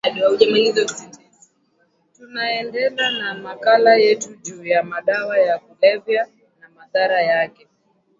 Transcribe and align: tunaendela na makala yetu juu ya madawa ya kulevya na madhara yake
tunaendela 2.17 3.11
na 3.11 3.33
makala 3.33 3.95
yetu 3.97 4.35
juu 4.35 4.65
ya 4.65 4.83
madawa 4.83 5.37
ya 5.39 5.59
kulevya 5.59 6.27
na 6.59 6.69
madhara 6.69 7.21
yake 7.21 7.67